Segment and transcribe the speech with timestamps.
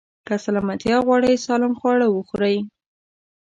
[0.27, 2.57] که سلامتيا غواړئ، سالم خواړه وخورئ.